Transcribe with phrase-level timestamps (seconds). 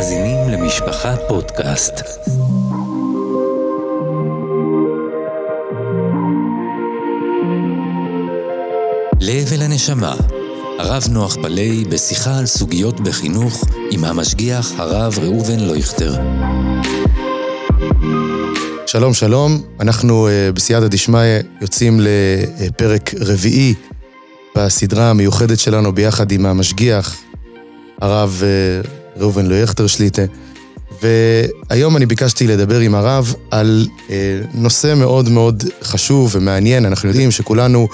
[0.00, 1.94] מאזינים למשפחה פודקאסט.
[9.20, 10.14] לב אל הנשמה,
[10.78, 16.14] הרב נוח פלאי בשיחה על סוגיות בחינוך עם המשגיח הרב ראובן לויכטר.
[18.86, 21.20] שלום שלום, אנחנו uh, בסייעתא דשמיא
[21.60, 23.74] יוצאים לפרק רביעי
[24.56, 27.16] בסדרה המיוחדת שלנו ביחד עם המשגיח,
[28.00, 30.22] הרב uh, ראובן לויכטר שליטה.
[31.02, 34.10] והיום אני ביקשתי לדבר עם הרב על uh,
[34.54, 36.86] נושא מאוד מאוד חשוב ומעניין.
[36.86, 37.88] אנחנו יודעים שכולנו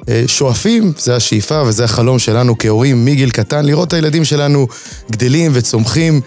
[0.00, 4.66] uh, שואפים, זה השאיפה וזה החלום שלנו כהורים מגיל קטן, לראות את הילדים שלנו
[5.10, 6.20] גדלים וצומחים.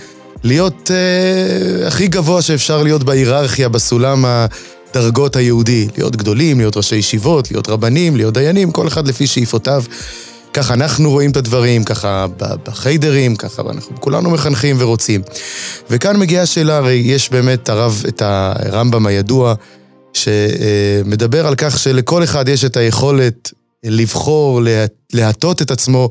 [0.44, 5.88] להיות אה, הכי גבוה שאפשר להיות בהיררכיה, בסולם הדרגות היהודי.
[5.98, 9.84] להיות גדולים, להיות ראשי ישיבות, להיות רבנים, להיות דיינים, כל אחד לפי שאיפותיו.
[10.58, 15.22] ככה אנחנו רואים את הדברים, ככה בחיידרים, ככה אנחנו כולנו מחנכים ורוצים.
[15.90, 19.54] וכאן מגיעה השאלה, הרי יש באמת הרב, את הרמב"ם הידוע,
[20.14, 23.52] שמדבר על כך שלכל אחד יש את היכולת
[23.84, 24.62] לבחור,
[25.14, 26.10] להטות את עצמו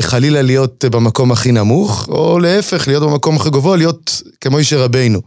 [0.00, 5.20] חלילה להיות במקום הכי נמוך, או להפך, להיות במקום הכי גבוה, להיות כמו איש רבינו.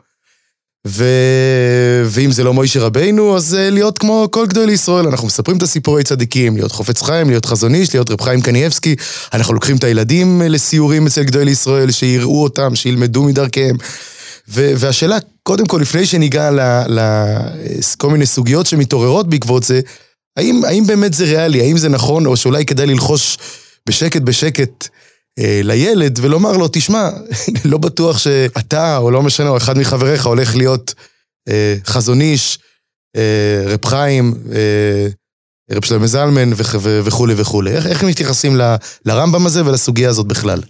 [0.87, 1.05] ו...
[2.05, 5.07] ואם זה לא מוישה רבינו, אז אה, להיות כמו כל גדול ישראל.
[5.07, 8.95] אנחנו מספרים את הסיפורי צדיקים, להיות חופץ חיים, להיות חזון איש, להיות רב חיים קניאבסקי.
[9.33, 13.77] אנחנו לוקחים את הילדים לסיורים אצל גדול ישראל, שיראו אותם, שילמדו מדרכיהם.
[14.49, 14.71] ו...
[14.77, 16.49] והשאלה, קודם כל, לפני שניגע
[16.87, 19.81] לכל מיני סוגיות שמתעוררות בעקבות זה,
[20.37, 21.61] האם, האם באמת זה ריאלי?
[21.61, 23.37] האם זה נכון, או שאולי כדאי ללחוש
[23.87, 24.89] בשקט בשקט אה,
[25.39, 27.09] לילד ולומר לו, תשמע,
[27.71, 30.93] לא בטוח שאתה, או לא משנה, או אחד מחבריך הולך להיות
[31.49, 32.59] אה, חזון איש,
[33.15, 35.07] אה, רב חיים, אה,
[35.71, 36.49] רב שלמה זלמן
[36.83, 37.71] וכולי וכולי.
[37.71, 40.61] איך, איך מתייחסים ל, לרמב"ם הזה ולסוגיה הזאת בכלל?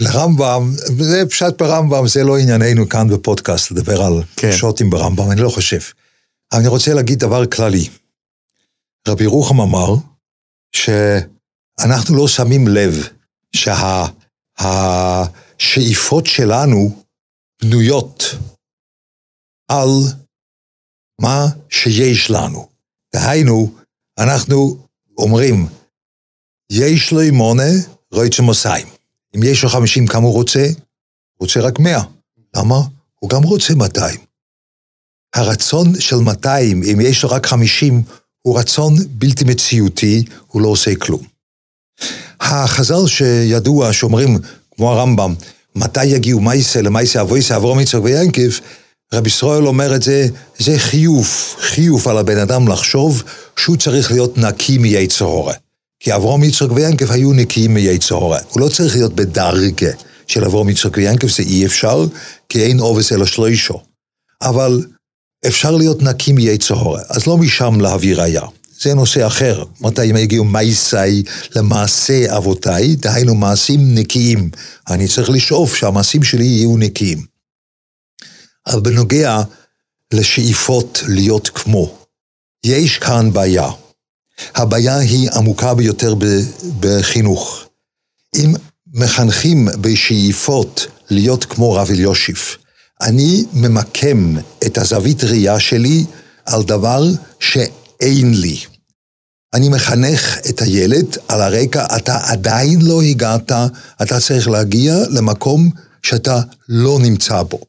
[0.00, 4.52] לרמב"ם, זה פשט ברמב"ם, זה לא ענייננו כאן בפודקאסט, לדבר על כן.
[4.52, 5.80] שוטים ברמב"ם, אני לא חושב.
[6.52, 7.88] אני רוצה להגיד דבר כללי.
[9.08, 9.94] רבי רוחם אמר,
[10.72, 10.90] ש...
[11.80, 13.08] אנחנו לא שמים לב
[15.56, 17.02] שהשאיפות שה, שלנו
[17.62, 18.24] בנויות
[19.68, 19.88] על
[21.20, 22.68] מה שיש לנו.
[23.14, 23.74] דהיינו,
[24.18, 24.86] אנחנו
[25.18, 25.66] אומרים,
[26.72, 27.72] יש לו מונה
[28.12, 28.86] רויצה מוסיים.
[29.36, 30.66] אם יש לו חמישים כמה הוא רוצה?
[31.40, 32.02] רוצה רק מאה.
[32.56, 32.76] למה?
[33.18, 34.20] הוא גם רוצה מאתיים.
[35.34, 38.02] הרצון של מאתיים, אם יש לו רק חמישים,
[38.42, 41.31] הוא רצון בלתי מציאותי, הוא לא עושה כלום.
[42.40, 44.38] החז"ל שידוע, שאומרים,
[44.76, 45.34] כמו הרמב"ם,
[45.76, 48.50] מתי יגיעו מייסה למייסה אבויסה אברום יצחק וינקב,
[49.12, 50.26] רבי ישראל אומר את זה,
[50.58, 51.28] זה חיוב,
[51.60, 53.22] חיוב על הבן אדם לחשוב
[53.56, 55.54] שהוא צריך להיות נקי מיצר הורה.
[56.00, 58.38] כי אברום יצחק ויינקב היו נקיים מיצר הורה.
[58.50, 59.90] הוא לא צריך להיות בדרגה
[60.26, 62.06] של אברום יצחק ויינקב, זה אי אפשר,
[62.48, 63.80] כי אין עובס אלא שלוישו.
[64.42, 64.84] אבל
[65.46, 68.42] אפשר להיות נקי מיצר הורה, אז לא משם להביא ראייה.
[68.82, 69.64] זה נושא אחר.
[69.80, 71.22] מתי הם הגיעו מייסאי
[71.56, 74.50] למעשה אבותיי, דהיינו מעשים נקיים.
[74.90, 77.26] אני צריך לשאוף שהמעשים שלי יהיו נקיים.
[78.66, 79.42] אבל בנוגע
[80.12, 81.98] לשאיפות להיות כמו,
[82.64, 83.70] יש כאן בעיה.
[84.54, 86.14] הבעיה היא עמוקה ביותר
[86.80, 87.64] בחינוך.
[88.36, 88.54] אם
[88.94, 92.56] מחנכים בשאיפות להיות כמו רב אליושיף,
[93.00, 96.04] אני ממקם את הזווית ראייה שלי
[96.46, 97.02] על דבר
[97.40, 98.71] שאין לי.
[99.54, 103.52] אני מחנך את הילד על הרקע, אתה עדיין לא הגעת,
[104.02, 105.70] אתה צריך להגיע למקום
[106.02, 107.60] שאתה לא נמצא בו.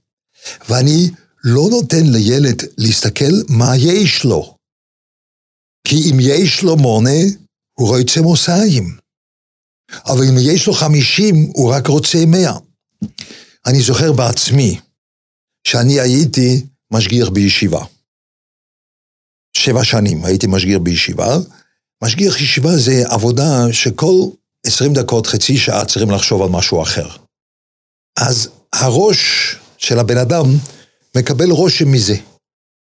[0.69, 1.09] ואני
[1.43, 4.57] לא נותן לילד להסתכל מה יש לו.
[5.87, 7.21] כי אם יש לו מונה,
[7.79, 8.97] הוא רוצה מוסיים.
[10.05, 12.57] אבל אם יש לו חמישים, הוא רק רוצה מאה.
[13.65, 14.79] אני זוכר בעצמי
[15.67, 17.85] שאני הייתי משגיח בישיבה.
[19.57, 21.37] שבע שנים הייתי משגיח בישיבה,
[22.03, 24.15] משגיח ישיבה זה עבודה שכל
[24.65, 27.09] עשרים דקות, חצי שעה צריכים לחשוב על משהו אחר.
[28.19, 30.45] אז הראש של הבן אדם
[31.17, 32.15] מקבל רושם מזה,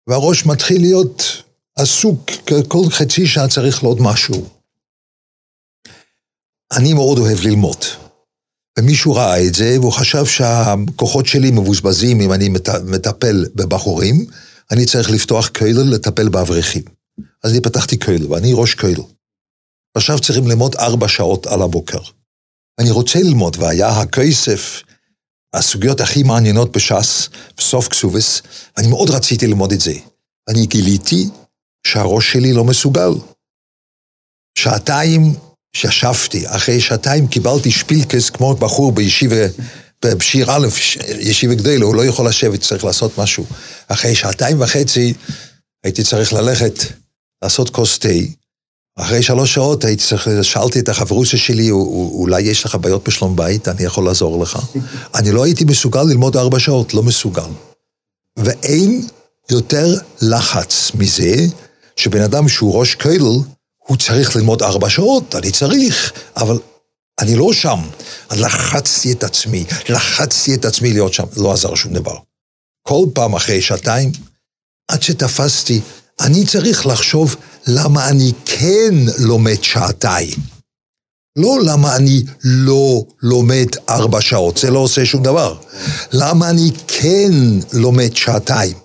[0.07, 1.43] והראש מתחיל להיות
[1.75, 2.29] עסוק,
[2.67, 4.49] כל חצי שעה צריך לעוד משהו.
[6.77, 7.85] אני מאוד אוהב ללמוד.
[8.79, 12.49] ומישהו ראה את זה, והוא חשב שהכוחות שלי מבוזבזים אם אני
[12.83, 14.25] מטפל בבחורים,
[14.71, 16.98] אני צריך לפתוח כולל לטפל באברכים.
[17.43, 19.03] אז אני פתחתי כולל, ואני ראש כולל.
[19.95, 21.99] עכשיו צריכים ללמוד ארבע שעות על הבוקר.
[22.79, 24.83] אני רוצה ללמוד, והיה הכסף,
[25.53, 28.41] הסוגיות הכי מעניינות בש"ס, בסוף קסובס,
[28.77, 29.93] ואני מאוד רציתי ללמוד את זה.
[30.49, 31.29] אני גיליתי
[31.87, 33.11] שהראש שלי לא מסוגל.
[34.57, 35.35] שעתיים
[35.75, 39.45] שישבתי, אחרי שעתיים קיבלתי שפילקס כמו בחור בישיבה
[40.05, 40.67] בשיר א',
[41.19, 43.45] ישיבה גדולה, הוא לא יכול לשבת, צריך לעשות משהו.
[43.87, 45.13] אחרי שעתיים וחצי
[45.83, 46.73] הייתי צריך ללכת
[47.43, 48.09] לעשות כוס תה.
[48.99, 53.67] אחרי שלוש שעות הייתי צריך, שאלתי את החברוסה שלי, אולי יש לך בעיות בשלום בית,
[53.67, 54.59] אני יכול לעזור לך.
[55.15, 57.49] אני לא הייתי מסוגל ללמוד ארבע שעות, לא מסוגל.
[58.37, 59.07] ואין
[59.51, 61.35] יותר לחץ מזה,
[61.95, 63.39] שבן אדם שהוא ראש כולל,
[63.77, 66.59] הוא צריך ללמוד ארבע שעות, אני צריך, אבל
[67.19, 67.79] אני לא שם.
[68.31, 72.15] לחצתי את עצמי, לחצתי את עצמי להיות שם, לא עזר שום דבר.
[72.81, 74.11] כל פעם אחרי שעתיים,
[74.87, 75.81] עד שתפסתי,
[76.19, 77.35] אני צריך לחשוב
[77.67, 80.37] למה אני כן לומד שעתיים.
[81.35, 85.57] לא למה אני לא לומד ארבע שעות, זה לא עושה שום דבר.
[86.11, 87.31] למה אני כן
[87.73, 88.77] לומד שעתיים.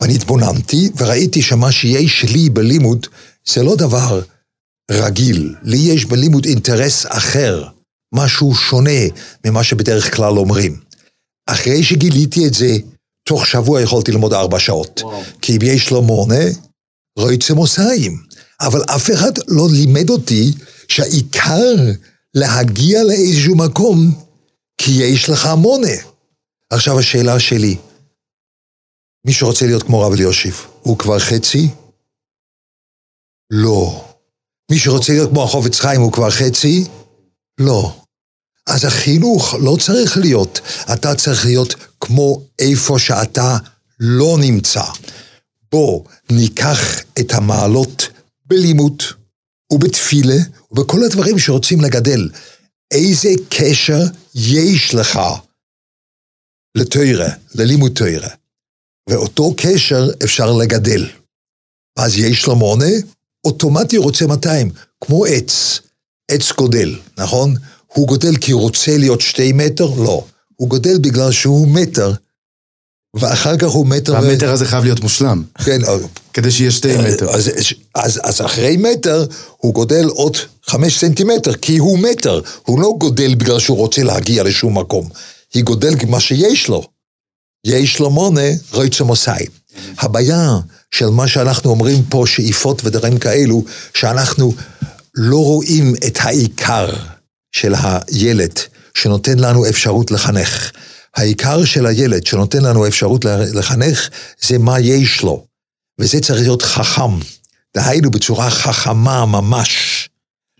[0.00, 3.06] ואני התבוננתי וראיתי שמה שיש לי בלימוד
[3.48, 4.20] זה לא דבר
[4.90, 5.54] רגיל.
[5.62, 7.64] לי יש בלימוד אינטרס אחר,
[8.14, 9.00] משהו שונה
[9.44, 10.76] ממה שבדרך כלל אומרים.
[11.46, 12.76] אחרי שגיליתי את זה,
[13.30, 15.00] תוך שבוע יכולתי ללמוד ארבע שעות.
[15.02, 15.22] וואו.
[15.42, 16.44] כי אם יש לו מונה,
[17.18, 18.22] רויצה מוסיים.
[18.60, 20.52] אבל אף אחד לא לימד אותי
[20.88, 21.74] שהעיקר
[22.34, 24.24] להגיע לאיזשהו מקום,
[24.78, 25.96] כי יש לך מונה.
[26.70, 27.76] עכשיו השאלה שלי,
[29.26, 31.68] מי שרוצה להיות כמו רב אליושיב, הוא כבר חצי?
[33.50, 34.04] לא.
[34.70, 36.84] מי שרוצה להיות כמו החופץ חיים הוא כבר חצי?
[37.60, 37.96] לא.
[38.66, 40.60] אז החינוך לא צריך להיות,
[40.92, 43.56] אתה צריך להיות כמו איפה שאתה
[44.00, 44.84] לא נמצא.
[45.72, 46.78] בוא ניקח
[47.20, 48.08] את המעלות
[48.46, 49.02] בלימוד
[49.72, 50.36] ובתפילה
[50.70, 52.28] ובכל הדברים שרוצים לגדל.
[52.90, 54.00] איזה קשר
[54.34, 55.18] יש לך
[56.74, 58.30] לתוירה, ללימוד תוירה.
[59.08, 61.08] ואותו קשר אפשר לגדל.
[61.98, 62.92] אז יש לו מונה,
[63.44, 64.70] אוטומטי רוצה 200,
[65.00, 65.80] כמו עץ.
[66.30, 67.54] עץ גודל, נכון?
[67.86, 69.86] הוא גודל כי הוא רוצה להיות שתי מטר?
[69.86, 70.26] לא.
[70.60, 72.12] הוא גודל בגלל שהוא מטר,
[73.16, 74.12] ואחר כך הוא מטר...
[74.12, 74.52] והמטר ו...
[74.52, 75.42] הזה חייב להיות מושלם.
[75.64, 75.78] כן.
[76.32, 77.30] כדי שיהיה שתי מטר.
[77.30, 77.50] אז,
[77.94, 79.26] אז, אז אחרי מטר,
[79.56, 80.36] הוא גודל עוד
[80.66, 82.40] חמש סנטימטר, כי הוא מטר.
[82.62, 85.08] הוא לא גודל בגלל שהוא רוצה להגיע לשום מקום.
[85.54, 86.82] היא גודל מה שיש לו.
[87.64, 89.46] יש לו מונה, רויצה מוסאי.
[89.98, 90.58] הבעיה
[90.90, 93.64] של מה שאנחנו אומרים פה, שאיפות ודברים כאלו,
[93.94, 94.54] שאנחנו
[95.14, 96.88] לא רואים את העיקר
[97.52, 98.58] של הילד,
[98.94, 100.70] שנותן לנו אפשרות לחנך.
[101.14, 104.08] העיקר של הילד שנותן לנו אפשרות לחנך,
[104.40, 105.46] זה מה יש לו.
[106.00, 107.18] וזה צריך להיות חכם.
[107.76, 110.08] דהיינו בצורה חכמה ממש,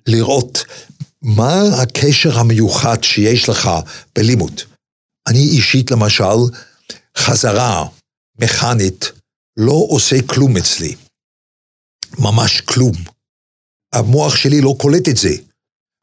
[0.06, 0.64] לראות
[1.22, 3.70] מה הקשר המיוחד שיש לך
[4.16, 4.60] בלימוד.
[5.28, 6.24] אני אישית למשל,
[7.18, 7.86] חזרה
[8.38, 9.12] מכנית
[9.56, 10.94] לא עושה כלום אצלי.
[12.18, 12.92] ממש כלום.
[13.92, 15.34] המוח שלי לא קולט את זה.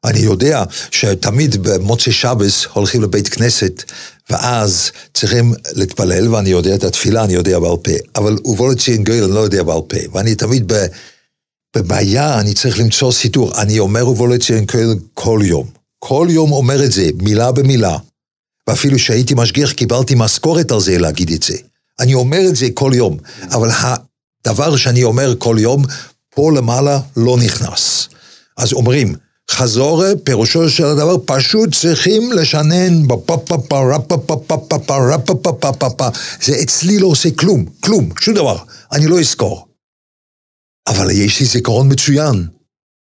[0.04, 3.82] אני יודע שתמיד במוצאי שבס הולכים לבית כנסת,
[4.30, 9.34] ואז צריכים להתפלל, ואני יודע את התפילה, אני יודע בעל פה, אבל ובולציין גויל אני
[9.34, 10.72] לא יודע בעל פה, ואני תמיד
[11.76, 13.60] בבעיה, אני צריך למצוא סידור.
[13.60, 15.66] אני אומר ובולציין גויל כל יום.
[15.98, 17.96] כל יום אומר את זה, מילה במילה.
[18.66, 21.56] ואפילו שהייתי משגיח קיבלתי משכורת על זה להגיד את זה.
[22.00, 25.84] אני אומר את זה כל יום, אבל הדבר שאני אומר כל יום,
[26.34, 28.08] פה למעלה לא נכנס.
[28.56, 29.14] אז אומרים,
[29.50, 33.02] חזור, פירושו של הדבר, פשוט צריכים לשנן
[36.42, 38.58] זה אצלי לא עושה כלום, כלום, שום דבר,
[38.92, 39.68] אני לא אזכור.
[40.88, 42.46] אבל יש לי זיכרון מצוין.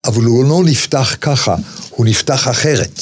[0.06, 1.56] אבל הוא לא נפתח ככה,
[1.90, 3.02] הוא נפתח אחרת.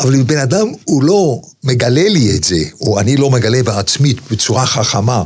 [0.00, 4.14] אבל אם בן אדם הוא לא מגלה לי את זה, או אני לא מגלה בעצמי
[4.30, 5.24] בצורה חכמה,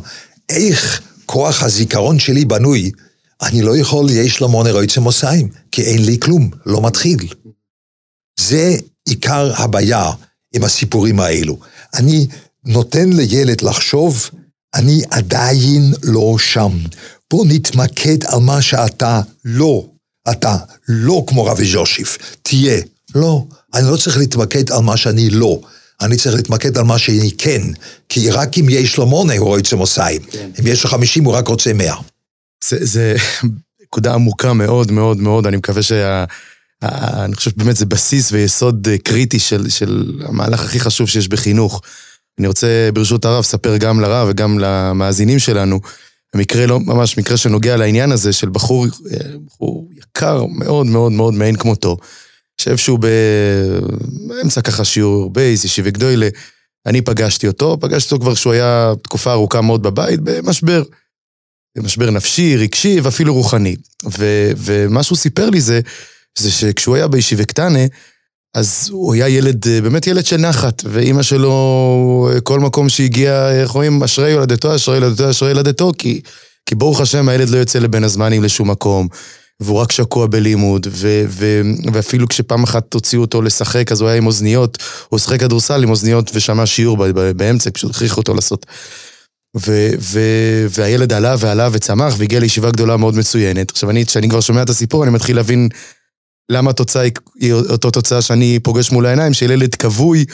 [0.49, 2.90] איך כוח הזיכרון שלי בנוי,
[3.43, 7.28] אני לא יכול, יש לו מונה רויצה מוסיים, כי אין לי כלום, לא מתחיל.
[8.40, 8.76] זה
[9.09, 10.11] עיקר הבעיה
[10.55, 11.59] עם הסיפורים האלו.
[11.95, 12.26] אני
[12.64, 14.31] נותן לילד לחשוב,
[14.75, 16.78] אני עדיין לא שם.
[17.31, 19.87] בוא נתמקד על מה שאתה לא.
[20.31, 20.57] אתה
[20.88, 22.83] לא כמו רבי ז'ושיף, תהיה.
[23.14, 25.61] לא, אני לא צריך להתמקד על מה שאני לא.
[26.00, 27.62] אני צריך להתמקד על מה שאני כן.
[28.09, 30.23] כי רק אם יש לו מונה הוא רוצה מוסיים.
[30.23, 30.50] כן.
[30.61, 31.97] אם יש לו חמישים הוא רק רוצה מאה.
[32.68, 33.16] זה, זה
[33.82, 36.25] נקודה עמוקה מאוד מאוד מאוד, אני מקווה שה...
[36.82, 41.82] אני חושב שבאמת זה בסיס ויסוד קריטי של, של המהלך הכי חשוב שיש בחינוך.
[42.38, 45.80] אני רוצה ברשות הרב לספר גם לרב וגם למאזינים שלנו,
[46.35, 48.87] מקרה לא, ממש מקרה שנוגע לעניין הזה של בחור,
[49.46, 51.96] בחור יקר מאוד מאוד מאוד מאין כמותו,
[52.61, 56.28] שאיפשהו באמצע ככה שיעור בייס, ישיבי גדוילה,
[56.87, 60.82] אני פגשתי אותו, פגשתי אותו כבר כשהוא היה תקופה ארוכה מאוד בבית, במשבר.
[61.83, 63.76] משבר נפשי, רגשי ואפילו רוחני.
[64.18, 65.80] ו, ומה שהוא סיפר לי זה,
[66.38, 67.80] זה שכשהוא היה בישיבה קטנה,
[68.54, 73.50] אז הוא היה ילד, אה, באמת ילד של נחת, ואימא שלו, אה, כל מקום שהגיע,
[73.50, 76.21] איך אומרים, אשרי יולדתו, אשרי יולדתו, אשרי ילדתו, כי,
[76.66, 79.09] כי ברוך השם הילד לא יוצא לבין הזמנים לשום מקום,
[79.61, 84.18] והוא רק שקוע בלימוד, ו, ו, ואפילו כשפעם אחת הוציאו אותו לשחק, אז הוא היה
[84.18, 84.78] עם אוזניות,
[85.09, 87.06] הוא שחק כדורסל עם אוזניות ושמע שיעור
[87.37, 88.66] באמצע, פשוט הכריחו אותו לעשות.
[89.58, 90.20] ו, ו,
[90.70, 93.70] והילד עלה ועלה וצמח והגיע לישיבה גדולה מאוד מצוינת.
[93.70, 95.68] עכשיו, אני, כשאני כבר שומע את הסיפור, אני מתחיל להבין
[96.48, 97.02] למה התוצאה
[97.40, 100.25] היא אותו תוצאה שאני פוגש מול העיניים, של ילד כבוי.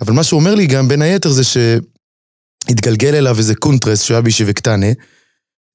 [0.00, 4.22] אבל מה שהוא אומר לי גם, בין היתר, זה שהתגלגל אליו איזה קונטרס שהוא היה
[4.22, 4.86] בישיבה קטנה,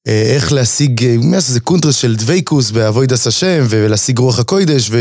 [0.07, 4.91] אה, איך להשיג, זה קונטרס של דבייקוס בעבוידס השם, ולהשיג רוח הקוידש,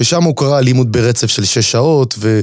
[0.00, 2.40] ושם הוא קרא לימוד ברצף של שש שעות, ו...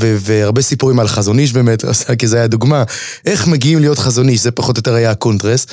[0.00, 1.84] והרבה סיפורים על חזון איש באמת,
[2.18, 2.84] כי זה היה דוגמה,
[3.26, 5.66] איך מגיעים להיות חזון איש, זה פחות או יותר היה הקונטרס.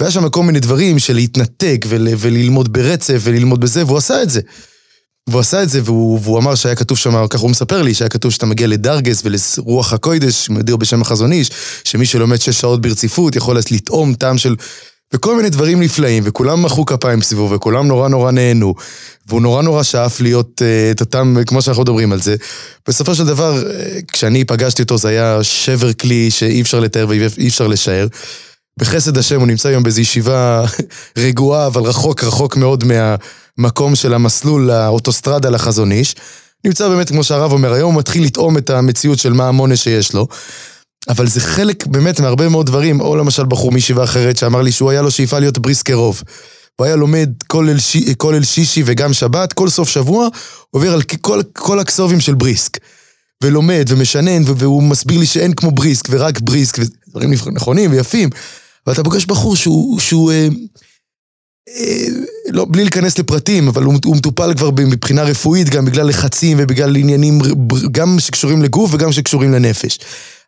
[0.00, 4.30] והיה שם כל מיני דברים של להתנתק ול, וללמוד ברצף וללמוד בזה, והוא עשה את
[4.30, 4.40] זה.
[5.28, 8.08] והוא עשה את זה, והוא, והוא אמר שהיה כתוב שם, ככה הוא מספר לי, שהיה
[8.08, 11.50] כתוב שאתה מגיע לדרגס ולרוח הקוידש, מדיר בשם החזון איש,
[11.84, 14.56] שמי שלומד שש שעות ברציפות יכול לטעום טעם של...
[15.14, 18.74] וכל מיני דברים נפלאים, וכולם מחאו כפיים סביבו, וכולם נורא נורא נהנו,
[19.26, 22.36] והוא נורא נורא שאף להיות uh, את אותם, כמו שאנחנו מדברים על זה.
[22.88, 27.48] בסופו של דבר, uh, כשאני פגשתי אותו זה היה שבר כלי שאי אפשר לתאר ואי
[27.48, 28.06] אפשר לשער.
[28.78, 30.64] בחסד השם הוא נמצא היום באיזו ישיבה
[31.18, 36.14] רגועה, אבל רחוק רחוק מאוד מהמקום של המסלול, האוטוסטרדה לחזון איש.
[36.64, 40.14] נמצא באמת, כמו שהרב אומר, היום הוא מתחיל לטעום את המציאות של מה המונה שיש
[40.14, 40.26] לו.
[41.08, 44.90] אבל זה חלק באמת מהרבה מאוד דברים, או למשל בחור מישיבה אחרת שאמר לי שהוא
[44.90, 46.22] היה לו שאיפה להיות בריסקרוב.
[46.76, 47.96] הוא היה לומד כל אל, ש...
[48.16, 50.28] כל שישי וגם שבת, כל סוף שבוע,
[50.70, 52.78] עובר על כל, כל הכסובים של בריסק.
[53.42, 58.30] ולומד ומשנן, והוא מסביר לי שאין כמו בריסק ורק בריסק, ודברים נכונים ויפים.
[58.86, 60.48] ואתה פוגש בחור שהוא, שהוא אה,
[61.68, 62.06] אה,
[62.48, 66.96] לא, בלי להיכנס לפרטים, אבל הוא, הוא מטופל כבר מבחינה רפואית, גם בגלל לחצים ובגלל
[66.96, 67.38] עניינים
[67.90, 69.98] גם שקשורים לגוף וגם שקשורים לנפש.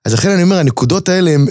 [0.04, 1.46] אז לכן אני אומר, הנקודות האלה הם,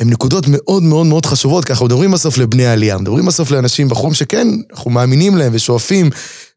[0.00, 3.88] הם נקודות מאוד מאוד מאוד חשובות, כי אנחנו מדברים בסוף לבני העלייה, מדברים בסוף לאנשים,
[3.88, 6.10] בחורים שכן, אנחנו מאמינים להם ושואפים,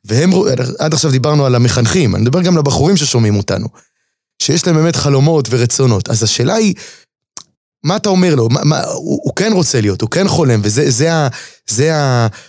[0.05, 0.31] והם,
[0.79, 3.67] עד עכשיו דיברנו על המחנכים, אני מדבר גם לבחורים ששומעים אותנו,
[4.41, 6.09] שיש להם באמת חלומות ורצונות.
[6.09, 6.73] אז השאלה היא,
[7.83, 8.49] מה אתה אומר לו?
[8.49, 11.27] מה, מה, הוא, הוא כן רוצה להיות, הוא כן חולם, וזה זה ה,
[11.69, 11.91] זה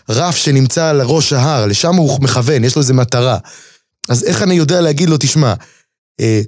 [0.09, 3.39] הרף שנמצא על ראש ההר, לשם הוא מכוון, יש לו איזה מטרה.
[4.09, 5.55] אז איך אני יודע להגיד לו, תשמע,
[6.21, 6.41] אה,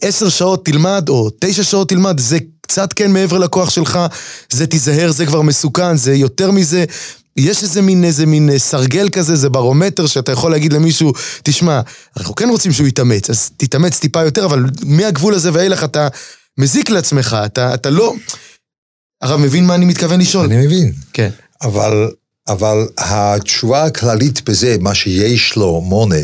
[0.00, 3.98] עשר שעות תלמד, או תשע שעות תלמד, זה קצת כן מעבר לכוח שלך,
[4.50, 6.84] זה תיזהר, זה כבר מסוכן, זה יותר מזה.
[7.36, 11.80] יש איזה מין, איזה מין אה, סרגל כזה, זה ברומטר שאתה יכול להגיד למישהו, תשמע,
[12.16, 16.08] אנחנו כן רוצים שהוא יתאמץ, אז תתאמץ טיפה יותר, אבל מהגבול הזה ואילך אתה
[16.58, 18.14] מזיק לעצמך, אתה, אתה לא...
[19.22, 20.46] הרב מבין מה אני מתכוון לשאול?
[20.46, 20.92] אני מבין.
[21.12, 21.30] כן.
[21.62, 22.10] אבל,
[22.48, 26.16] אבל התשובה הכללית בזה, מה שיש לו מונה,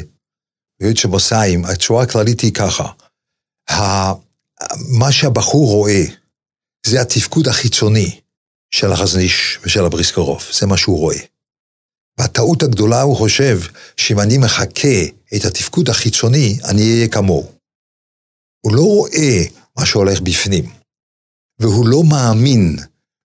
[0.80, 2.86] ויוד שמוסיים, התשובה הכללית היא ככה.
[4.98, 6.04] מה שהבחור רואה,
[6.86, 8.20] זה התפקוד החיצוני
[8.70, 11.18] של החזניש ושל הבריסקרוף, זה מה שהוא רואה.
[12.18, 13.58] והטעות הגדולה, הוא חושב
[13.96, 14.98] שאם אני מחכה
[15.36, 17.52] את התפקוד החיצוני, אני אהיה כמוהו.
[18.64, 19.44] הוא לא רואה
[19.78, 20.64] מה שהולך בפנים,
[21.60, 22.76] והוא לא מאמין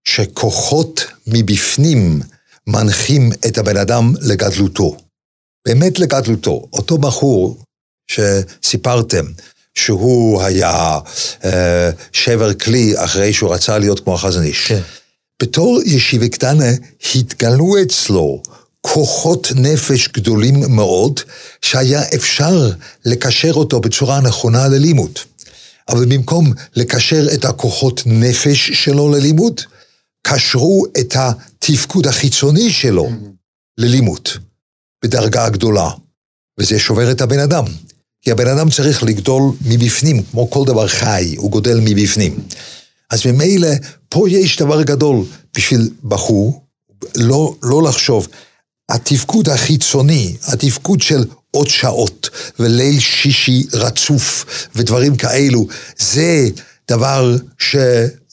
[0.08, 2.22] שכוחות מבפנים
[2.68, 4.98] מנחים את הבן אדם לגדלותו.
[5.68, 6.68] באמת לגדלותו.
[6.74, 7.64] אותו בחור
[8.12, 9.26] שסיפרתם,
[9.78, 11.00] שהוא היה
[11.46, 14.68] אה, שבר כלי אחרי שהוא רצה להיות כמו החזון איש.
[14.68, 14.82] כן.
[15.42, 16.72] בתור ישיבה קטנה
[17.16, 18.42] התגלו אצלו
[18.82, 21.20] כוחות נפש גדולים מאוד,
[21.62, 22.70] שהיה אפשר
[23.06, 25.20] לקשר אותו בצורה נכונה ללימוד.
[25.90, 29.62] אבל במקום לקשר את הכוחות נפש שלו ללימוד,
[30.28, 33.10] קשרו את התפקוד החיצוני שלו
[33.78, 34.30] ללימוד,
[35.04, 35.90] בדרגה גדולה.
[36.60, 37.66] וזה שובר את הבן אדם.
[38.28, 42.40] כי הבן אדם צריך לגדול מבפנים, כמו כל דבר חי, הוא גודל מבפנים.
[43.10, 43.70] אז ממילא,
[44.10, 45.26] פה יש דבר גדול
[45.58, 46.64] בשביל בחור,
[47.18, 48.28] לא, לא לחשוב.
[48.90, 52.30] התפקוד החיצוני, התפקוד של עוד שעות,
[52.60, 55.68] וליל שישי רצוף, ודברים כאלו,
[55.98, 56.48] זה
[56.92, 57.76] דבר ש...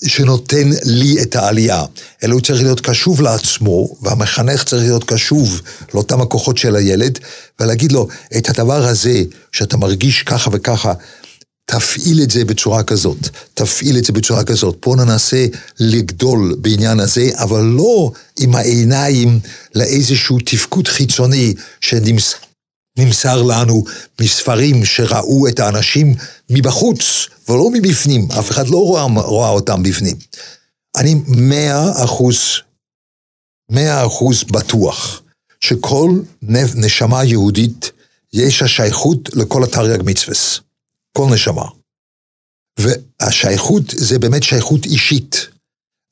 [0.07, 1.83] שנותן לי את העלייה.
[2.25, 5.61] אלא הוא צריך להיות קשוב לעצמו, והמחנך צריך להיות קשוב
[5.95, 7.19] לאותם הכוחות של הילד,
[7.61, 10.93] ולהגיד לו, את הדבר הזה, שאתה מרגיש ככה וככה,
[11.67, 14.77] תפעיל את זה בצורה כזאת, תפעיל את זה בצורה כזאת.
[14.83, 15.47] בואו ננסה
[15.81, 19.41] לגדול בעניין הזה, אבל לא עם העיניים
[19.75, 22.35] לאיזשהו תפקוד חיצוני שנמס...
[22.99, 23.85] נמסר לנו
[24.21, 26.15] מספרים שראו את האנשים
[26.51, 30.17] מבחוץ ולא מבפנים, אף אחד לא רואה, רואה אותם בפנים.
[30.97, 32.39] אני מאה אחוז,
[33.71, 35.23] מאה אחוז בטוח
[35.61, 36.11] שכל
[36.77, 37.91] נשמה יהודית
[38.33, 40.37] יש השייכות לכל התרי"ג מצווה,
[41.13, 41.65] כל נשמה.
[42.79, 45.49] והשייכות זה באמת שייכות אישית,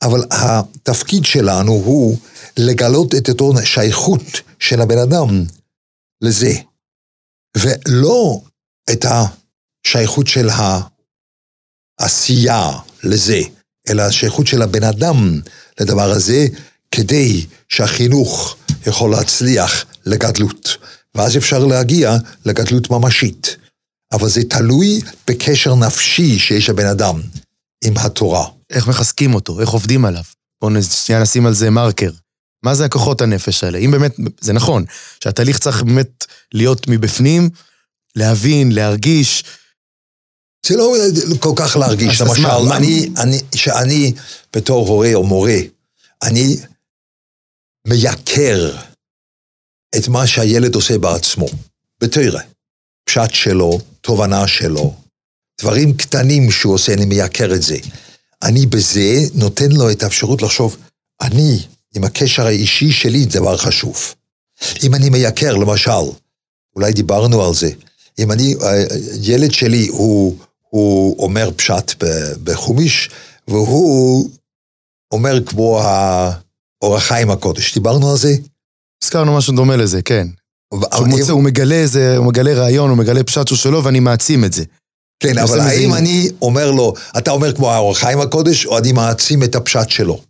[0.02, 2.16] אבל התפקיד שלנו הוא
[2.56, 4.22] לגלות את אותו שייכות
[4.58, 5.44] של הבן אדם
[6.22, 6.52] לזה,
[7.56, 8.40] ולא
[8.92, 10.48] את השייכות של
[12.00, 12.70] העשייה
[13.04, 13.40] לזה,
[13.88, 15.40] אלא השייכות של הבן אדם
[15.80, 16.46] לדבר הזה,
[16.90, 18.56] כדי שהחינוך
[18.86, 20.76] יכול להצליח לגדלות.
[21.14, 23.56] ואז אפשר להגיע לגדלות ממשית.
[24.12, 27.20] אבל זה תלוי בקשר נפשי שיש לבן אדם
[27.84, 28.46] עם התורה.
[28.70, 30.22] איך מחזקים אותו, איך עובדים עליו.
[30.60, 30.72] בואו
[31.20, 32.10] נשים על זה מרקר.
[32.62, 33.78] מה זה הכוחות הנפש האלה?
[33.78, 34.84] אם באמת, זה נכון,
[35.24, 37.50] שהתהליך צריך באמת להיות מבפנים,
[38.16, 39.44] להבין, להרגיש.
[40.66, 40.94] זה לא
[41.40, 44.12] כל כך להרגיש, למשל, מה, אני, אני, שאני
[44.56, 45.58] בתור הורה או מורה,
[46.22, 46.56] אני
[47.86, 48.76] מייקר
[49.96, 51.46] את מה שהילד עושה בעצמו,
[52.00, 52.40] בתרא.
[53.04, 54.94] פשט שלו, תובנה שלו,
[55.60, 57.76] דברים קטנים שהוא עושה, אני מייקר את זה.
[58.42, 60.76] אני בזה נותן לו את האפשרות לחשוב,
[61.20, 61.58] אני,
[61.96, 64.14] עם הקשר האישי שלי, דבר חשוב.
[64.82, 65.90] אם אני מייקר, למשל,
[66.76, 67.70] אולי דיברנו על זה,
[68.18, 68.54] אם אני,
[69.22, 70.36] ילד שלי הוא,
[70.70, 72.04] הוא אומר פשט
[72.44, 73.10] בחומיש,
[73.48, 74.30] והוא
[75.12, 78.36] אומר כמו האורח חיים הקודש, דיברנו על זה?
[79.04, 80.28] הזכרנו משהו דומה לזה, כן.
[80.94, 84.44] שהוא מוצא, הוא מגלה איזה, הוא מגלה רעיון, הוא מגלה פשט שהוא שלו, ואני מעצים
[84.44, 84.64] את זה.
[85.20, 89.42] כן, אבל האם אני אומר לו, אתה אומר כמו האור חיים הקודש, או אני מעצים
[89.42, 90.20] את הפשט שלו?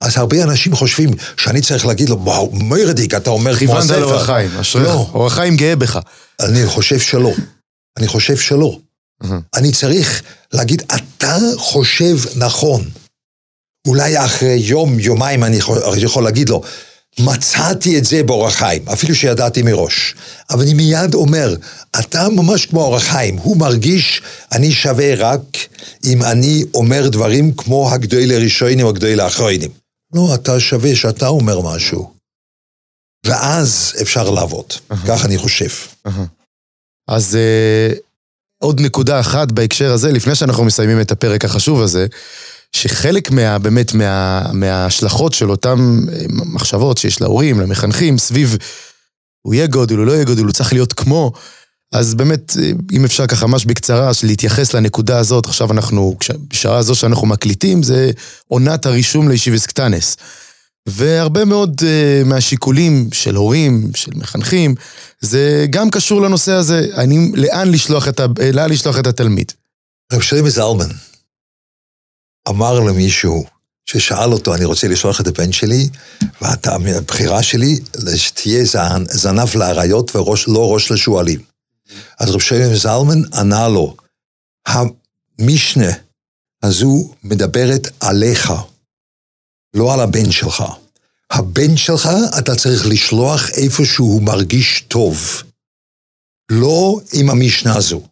[0.00, 3.94] אז הרבה אנשים חושבים שאני צריך להגיד לו, וואו, מרדיק, אתה אומר כמו הספר.
[3.94, 4.86] כיוונת לאור החיים, אשריך.
[4.86, 5.10] לא.
[5.14, 5.98] אור החיים גאה בך.
[6.40, 7.32] אני חושב שלא.
[7.98, 8.78] אני חושב שלא.
[9.54, 12.84] אני צריך להגיד, אתה חושב נכון.
[13.86, 15.58] אולי אחרי יום, יומיים אני
[16.02, 16.62] יכול להגיד לו,
[17.18, 20.14] מצאתי את זה באורח חיים, אפילו שידעתי מראש.
[20.50, 21.54] אבל אני מיד אומר,
[21.98, 25.40] אתה ממש כמו אורח חיים, הוא מרגיש, אני שווה רק
[26.04, 29.70] אם אני אומר דברים כמו הגדוי לראשונים או הגדוי לאחרונים.
[30.14, 32.14] לא, אתה שווה שאתה אומר משהו.
[33.26, 34.72] ואז אפשר לעבוד,
[35.08, 35.70] כך אני חושב.
[37.08, 37.98] אז uh,
[38.62, 42.06] עוד נקודה אחת בהקשר הזה, לפני שאנחנו מסיימים את הפרק החשוב הזה,
[42.72, 45.78] שחלק מה, באמת מה, מההשלכות של אותן
[46.12, 48.56] אה, מחשבות שיש להורים, למחנכים, סביב
[49.42, 51.32] הוא יהיה גודל, הוא לא יהיה גודל, הוא צריך להיות כמו,
[51.92, 52.52] אז באמת,
[52.92, 56.16] אם אפשר ככה ממש בקצרה, להתייחס לנקודה הזאת, עכשיו אנחנו,
[56.48, 58.10] בשעה הזו שאנחנו מקליטים, זה
[58.48, 60.16] עונת הרישום לישיבס קטנס.
[60.88, 64.74] והרבה מאוד uh, מהשיקולים של הורים, של מחנכים,
[65.20, 69.52] זה גם קשור לנושא הזה, אני, לאן לשלוח את, ה, לאן לשלוח את התלמיד.
[70.12, 70.88] רב שרימי זלמן,
[72.48, 73.44] אמר למישהו,
[73.86, 75.88] ששאל אותו, אני רוצה לשלוח את הבן שלי,
[76.40, 77.80] והבחירה שלי,
[78.16, 78.64] שתהיה
[79.10, 81.40] זנב לאריות ולא ראש לשועלים.
[82.18, 83.96] אז רב שלם זלמן ענה לו,
[84.66, 85.92] המשנה
[86.62, 88.52] הזו מדברת עליך,
[89.74, 90.64] לא על הבן שלך.
[91.30, 95.42] הבן שלך, אתה צריך לשלוח איפה שהוא מרגיש טוב.
[96.50, 98.02] לא עם המשנה הזו.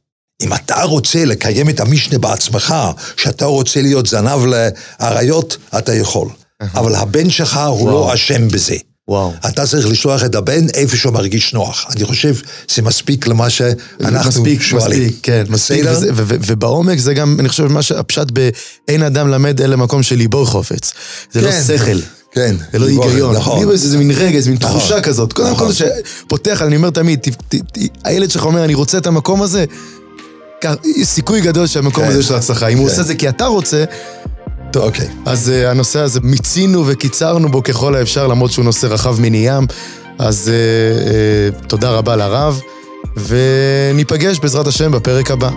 [0.43, 2.75] אם אתה רוצה לקיים את המשנה בעצמך,
[3.17, 6.29] שאתה רוצה להיות זנב לאריות, אתה יכול.
[6.61, 8.77] אבל הבן שלך הוא לא אשם בזה.
[9.09, 9.33] וואו.
[9.47, 11.87] אתה צריך לשלוח את הבן איפה שהוא מרגיש נוח.
[11.97, 12.35] אני חושב
[12.69, 15.03] שזה מספיק למה שאנחנו מספיק, שואלים.
[15.03, 15.85] מספיק, כן, מספיק.
[15.89, 20.03] וזה, ו- ו- ובעומק זה גם, אני חושב, מה שהפשט ב"אין אדם למד אלא מקום
[20.03, 20.93] של ליבו חופץ".
[21.33, 21.99] זה לא כן, לא שכל.
[22.33, 22.57] כן.
[22.73, 23.37] זה לא היגיון.
[23.37, 23.71] נכון.
[23.71, 24.79] איזה מין רגע, איזה מין נכון.
[24.79, 25.33] תחושה כזאת.
[25.33, 25.67] קודם נכון.
[25.67, 27.21] כל, שפותח, אני אומר תמיד,
[28.05, 29.65] הילד שלך אומר, אני רוצה את המקום הזה,
[30.97, 32.11] יש סיכוי גדול שהמקום כן.
[32.11, 32.69] הזה של הצלחה.
[32.69, 32.91] אם הוא כן.
[32.91, 33.85] עושה את זה כי אתה רוצה...
[34.71, 35.09] טוב, אוקיי.
[35.27, 39.67] אז uh, הנושא הזה, מיצינו וקיצרנו בו ככל האפשר, למרות שהוא נושא רחב מני ים.
[40.19, 42.61] אז uh, uh, תודה רבה לרב,
[43.17, 45.51] וניפגש בעזרת השם בפרק הבא.